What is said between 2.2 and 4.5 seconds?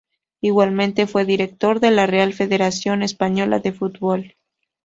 Federación Española de Fútbol.